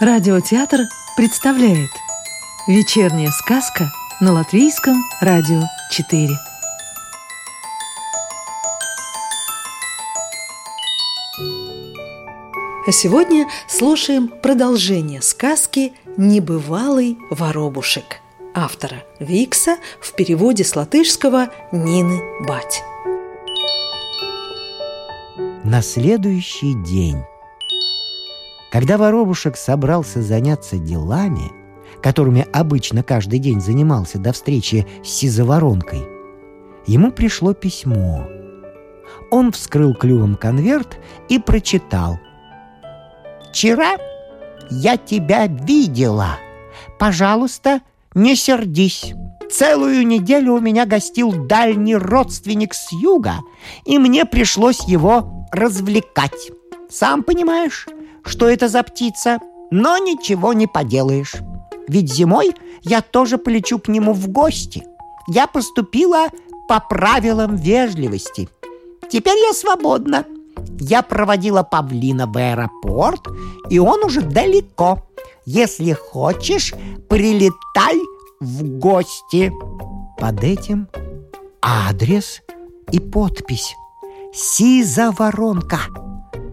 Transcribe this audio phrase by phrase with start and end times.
[0.00, 0.82] Радиотеатр
[1.16, 1.90] представляет
[2.68, 3.90] Вечерняя сказка
[4.20, 6.28] на Латвийском радио 4
[12.86, 18.20] А сегодня слушаем продолжение сказки «Небывалый воробушек»
[18.54, 22.84] автора Викса в переводе с латышского Нины Бать.
[25.64, 27.24] На следующий день,
[28.70, 31.50] когда воробушек собрался заняться делами,
[32.02, 36.06] которыми обычно каждый день занимался до встречи с сизоворонкой,
[36.86, 38.26] ему пришло письмо.
[39.30, 42.18] Он вскрыл клювом конверт и прочитал.
[43.50, 43.96] «Вчера
[44.70, 46.38] я тебя видела.
[46.98, 47.80] Пожалуйста,
[48.14, 49.14] не сердись.
[49.50, 53.36] Целую неделю у меня гостил дальний родственник с юга,
[53.86, 56.50] и мне пришлось его развлекать.
[56.90, 57.86] Сам понимаешь,
[58.24, 59.38] что это за птица,
[59.70, 61.36] но ничего не поделаешь.
[61.88, 64.84] Ведь зимой я тоже полечу к нему в гости.
[65.26, 66.26] Я поступила
[66.68, 68.48] по правилам вежливости.
[69.10, 70.24] Теперь я свободна.
[70.80, 73.26] Я проводила павлина в аэропорт,
[73.70, 75.02] и он уже далеко.
[75.46, 76.74] Если хочешь,
[77.08, 77.98] прилетай
[78.40, 79.52] в гости.
[80.18, 80.88] Под этим
[81.62, 82.42] адрес
[82.90, 83.74] и подпись.
[84.32, 85.78] Сиза воронка.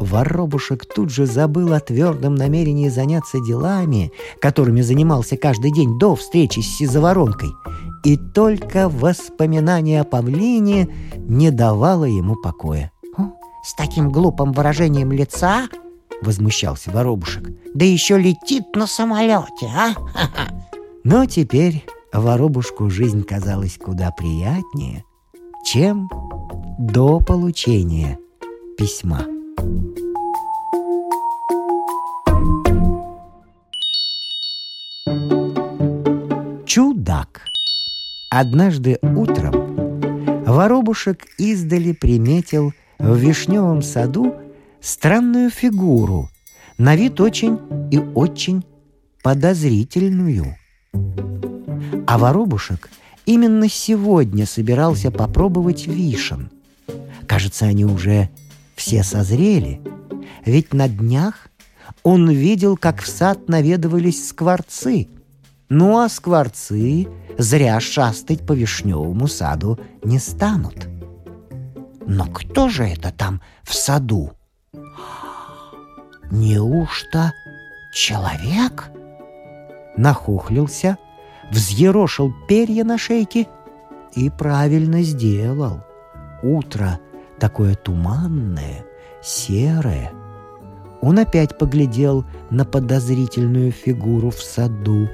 [0.00, 6.60] Воробушек тут же забыл о твердом намерении заняться делами, которыми занимался каждый день до встречи
[6.60, 7.50] с сизоворонкой.
[8.02, 12.90] И только воспоминание о павлине не давало ему покоя.
[13.62, 15.68] «С таким глупым выражением лица?»—
[16.22, 17.50] возмущался воробушек.
[17.74, 19.92] «Да еще летит на самолете, а?»
[21.04, 25.04] Но теперь воробушку жизнь казалась куда приятнее,
[25.66, 26.08] чем
[26.78, 28.18] до получения
[28.78, 29.26] письма.
[36.66, 37.42] Чудак.
[38.30, 39.74] Однажды утром
[40.46, 44.34] воробушек издали приметил в вишневом саду
[44.80, 46.28] странную фигуру,
[46.78, 47.58] на вид очень
[47.90, 48.64] и очень
[49.24, 50.56] подозрительную.
[52.06, 52.88] А воробушек
[53.26, 56.50] именно сегодня собирался попробовать вишен.
[57.26, 58.28] Кажется, они уже
[58.80, 59.78] все созрели,
[60.46, 61.48] ведь на днях
[62.02, 65.06] он видел, как в сад наведывались скворцы.
[65.68, 70.88] Ну а скворцы зря шастать по вишневому саду не станут.
[72.06, 74.32] Но кто же это там в саду?
[76.30, 77.34] Неужто
[77.92, 78.90] человек?
[79.98, 80.96] Нахухлился,
[81.50, 83.46] взъерошил перья на шейке
[84.16, 85.84] и правильно сделал.
[86.42, 86.98] Утро
[87.40, 88.84] такое туманное,
[89.22, 90.12] серое.
[91.00, 95.08] Он опять поглядел на подозрительную фигуру в саду.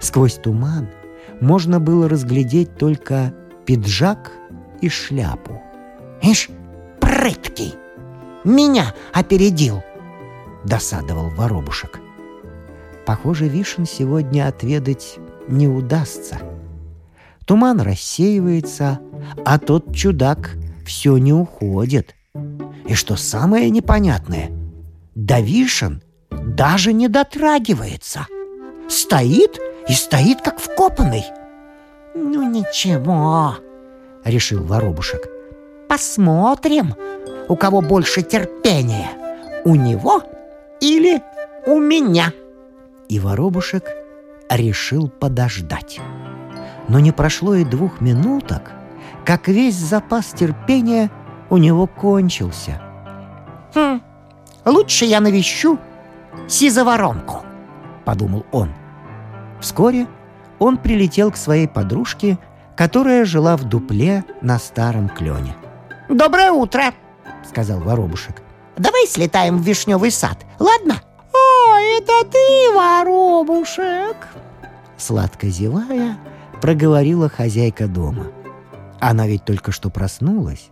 [0.00, 0.88] Сквозь туман
[1.40, 3.32] можно было разглядеть только
[3.64, 4.32] пиджак
[4.80, 5.62] и шляпу.
[6.20, 6.50] «Ишь,
[7.00, 7.74] прыткий!
[8.44, 9.82] Меня опередил!»—
[10.64, 12.00] досадовал воробушек.
[13.06, 16.38] Похоже, вишен сегодня отведать не удастся.
[17.46, 19.00] Туман рассеивается,
[19.44, 20.56] а тот чудак
[20.88, 22.14] все не уходит.
[22.86, 24.50] И что самое непонятное,
[25.14, 28.26] до вишен даже не дотрагивается.
[28.88, 31.24] Стоит и стоит, как вкопанный.
[32.14, 33.56] «Ну ничего»,—
[34.24, 35.28] решил воробушек.
[35.88, 36.94] «Посмотрим,
[37.48, 39.10] у кого больше терпения,
[39.64, 40.22] у него
[40.80, 41.22] или
[41.66, 42.32] у меня».
[43.08, 43.84] И воробушек
[44.48, 46.00] решил подождать.
[46.88, 48.72] Но не прошло и двух минуток,
[49.28, 51.10] как весь запас терпения
[51.50, 52.80] у него кончился.
[53.74, 54.00] «Хм,
[54.64, 55.78] лучше я навещу
[56.48, 57.42] сизоворонку»,—
[58.06, 58.72] подумал он.
[59.60, 60.06] Вскоре
[60.58, 62.38] он прилетел к своей подружке,
[62.74, 65.54] которая жила в дупле на старом клене.
[66.08, 66.94] «Доброе утро!»—
[67.46, 68.42] сказал воробушек.
[68.78, 71.02] «Давай слетаем в вишневый сад, ладно?»
[71.34, 74.16] «О, это ты, воробушек!»
[74.96, 76.16] Сладко зевая,
[76.62, 78.28] проговорила хозяйка дома.
[79.00, 80.70] Она ведь только что проснулась.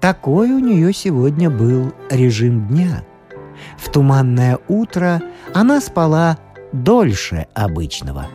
[0.00, 3.04] Такой у нее сегодня был режим дня.
[3.76, 5.20] В туманное утро
[5.54, 6.38] она спала
[6.72, 8.28] дольше обычного.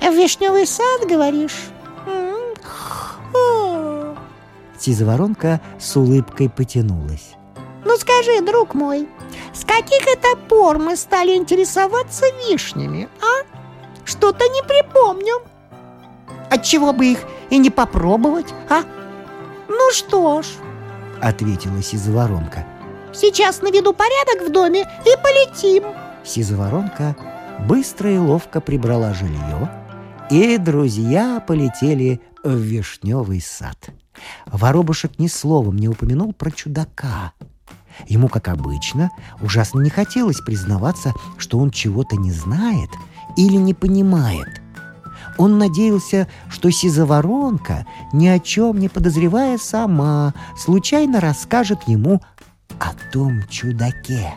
[0.00, 1.70] «В вишневый сад, говоришь?»
[4.78, 7.34] Сизоворонка с улыбкой потянулась.
[7.84, 9.08] «Ну скажи, друг мой,
[9.52, 13.44] с каких это пор мы стали интересоваться вишнями, а?
[14.04, 15.42] Что-то не припомню».
[16.50, 17.18] «Отчего бы их
[17.50, 18.82] и не попробовать, а?»
[19.68, 20.46] «Ну что ж»,—
[21.20, 22.66] ответила Сизоворонка.
[23.12, 25.84] «Сейчас наведу порядок в доме и полетим.
[26.24, 27.16] Сизоворонка
[27.66, 29.70] быстро и ловко прибрала жилье,
[30.30, 33.90] и друзья полетели в вишневый сад.
[34.46, 37.32] Воробушек ни словом не упомянул про чудака.
[38.06, 39.10] Ему, как обычно,
[39.40, 42.90] ужасно не хотелось признаваться, что он чего-то не знает
[43.36, 44.57] или не понимает.
[45.38, 52.20] Он надеялся, что сизоворонка, ни о чем не подозревая сама, случайно расскажет ему
[52.80, 54.34] о том чудаке.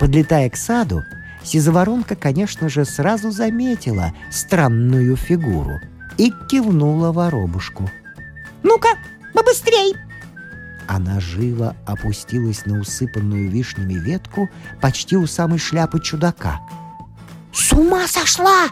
[0.00, 1.02] Подлетая к саду,
[1.44, 5.80] сизоворонка, конечно же, сразу заметила странную фигуру
[6.18, 7.88] и кивнула воробушку.
[8.64, 8.88] «Ну-ка,
[9.32, 9.94] побыстрей!»
[10.88, 14.48] Она живо опустилась на усыпанную вишнями ветку
[14.80, 16.60] почти у самой шляпы чудака.
[17.52, 18.68] «С ума сошла!»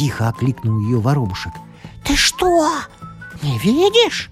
[0.00, 1.52] Тихо окликнул ее воробушек.
[2.06, 2.70] «Ты что,
[3.42, 4.30] не видишь?»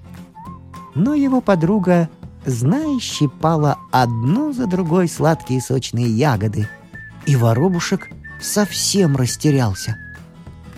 [0.94, 2.08] Но его подруга,
[2.46, 6.66] зная, щипала одну за другой сладкие сочные ягоды.
[7.26, 8.08] И воробушек
[8.40, 9.98] совсем растерялся.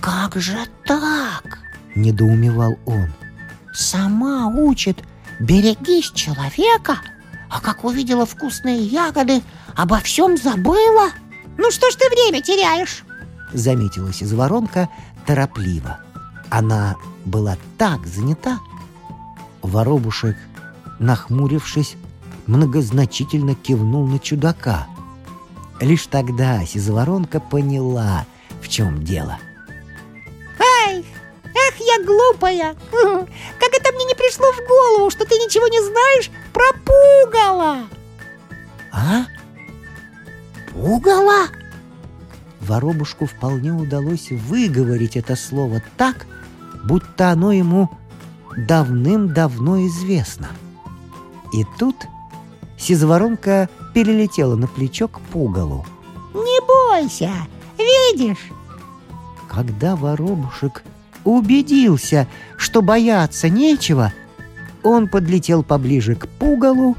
[0.00, 1.60] «Как же так?»—
[1.94, 3.12] недоумевал он.
[3.72, 5.04] «Сама учит
[5.38, 6.98] берегись человека,
[7.48, 9.40] а как увидела вкусные ягоды,
[9.76, 11.10] обо всем забыла.
[11.58, 13.04] Ну что ж ты время теряешь?
[13.52, 14.88] Заметилась из воронка
[15.26, 15.98] торопливо.
[16.50, 18.58] Она была так занята.
[19.62, 20.36] Воробушек,
[20.98, 21.96] нахмурившись,
[22.46, 24.86] многозначительно кивнул на чудака.
[25.80, 28.26] Лишь тогда Сизоворонка поняла,
[28.60, 29.38] в чем дело.
[30.58, 31.04] «Ай,
[31.44, 32.74] эх, я глупая!
[32.92, 37.86] Как это мне не пришло в голову, что ты ничего не знаешь про пугало!»
[38.92, 39.24] «А?
[40.72, 41.46] Пугало?»
[42.60, 46.26] Воробушку вполне удалось выговорить это слово так,
[46.84, 47.90] будто оно ему
[48.56, 50.48] давным-давно известно.
[51.52, 51.96] И тут
[52.80, 55.84] Сизоворонка перелетела на плечо к пугалу.
[56.32, 57.32] «Не бойся,
[57.76, 58.50] видишь?»
[59.48, 60.82] Когда воробушек
[61.24, 62.26] убедился,
[62.56, 64.12] что бояться нечего,
[64.82, 66.96] он подлетел поближе к пугалу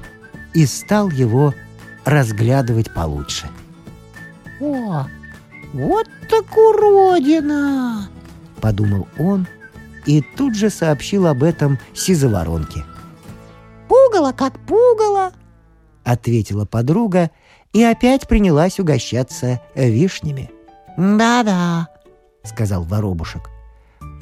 [0.54, 1.54] и стал его
[2.06, 3.48] разглядывать получше.
[4.60, 5.08] «О,
[5.74, 8.10] вот так уродина!»—
[8.62, 9.48] подумал он
[10.06, 12.84] и тут же сообщил об этом сизоворонке.
[13.88, 15.32] «Пугало как пугало!»—
[16.04, 17.30] ответила подруга
[17.74, 20.50] и опять принялась угощаться вишнями.
[20.98, 21.88] «Да-да»,—
[22.44, 23.50] сказал воробушек.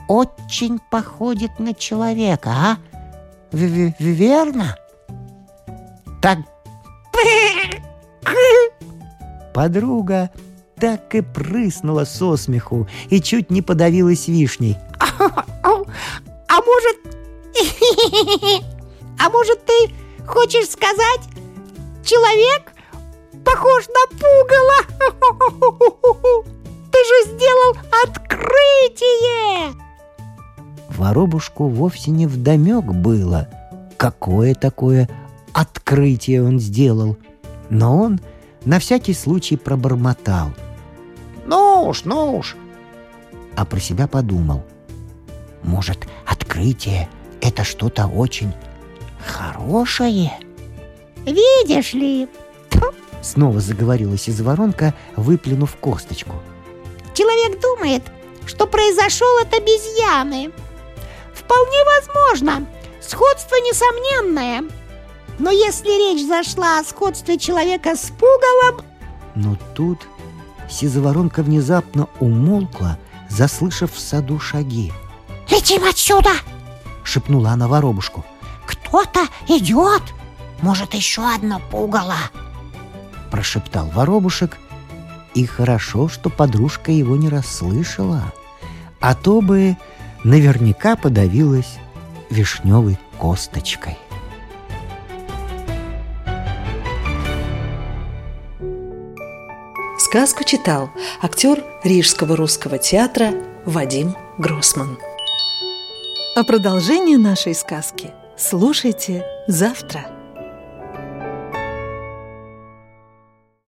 [0.07, 2.77] «Очень походит на человека, а?
[3.51, 4.75] В -в Верно?»
[6.21, 6.39] «Так...»
[9.53, 10.29] Подруга
[10.79, 14.77] так и прыснула со смеху и чуть не подавилась вишней.
[14.99, 16.97] «А может...
[19.21, 19.93] А может, ты
[20.25, 21.21] хочешь сказать,
[22.05, 22.71] человек
[23.43, 24.79] похож на пугало?
[26.91, 29.75] Ты же сделал открытие!»
[30.89, 33.47] Воробушку вовсе не вдомек было,
[33.97, 35.09] какое такое
[35.53, 37.17] открытие он сделал.
[37.69, 38.19] Но он
[38.65, 40.53] на всякий случай пробормотал.
[41.79, 42.57] «Ну уж, ну уж!»
[43.55, 44.63] А про себя подумал.
[45.63, 47.07] «Может, открытие—
[47.41, 48.51] это что-то очень
[49.25, 50.33] хорошее?»
[51.25, 52.27] «Видишь ли...»
[53.21, 56.33] Снова заговорила сизоворонка, выплюнув косточку.
[57.13, 58.03] «Человек думает,
[58.45, 60.51] что произошел от обезьяны.
[61.33, 62.67] Вполне возможно,
[62.99, 64.69] сходство несомненное.
[65.39, 68.85] Но если речь зашла о сходстве человека с пугалом...
[69.35, 69.99] Но тут
[70.69, 72.97] сизоворонка внезапно умолкла,
[73.29, 74.91] заслышав в саду шаги.
[75.49, 76.31] «Летим отсюда!»—
[77.03, 78.25] шепнула она воробушку.
[78.65, 80.03] «Кто-то идет!
[80.61, 82.17] Может, еще одно пугало!»
[83.31, 84.57] Прошептал воробушек,
[85.33, 88.33] и хорошо, что подружка его не расслышала,
[88.99, 89.77] а то бы
[90.23, 91.77] наверняка подавилась
[92.29, 93.97] вишневой косточкой.
[100.09, 100.89] Сказку читал
[101.21, 103.31] актер Рижского русского театра
[103.63, 104.97] Вадим Гроссман.
[106.35, 110.18] А продолжение нашей сказки слушайте завтра.